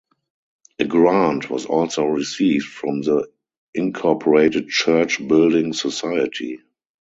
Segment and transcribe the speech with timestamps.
[0.79, 3.29] A grant was also received from the
[3.75, 6.57] Incorporated Church Building Society.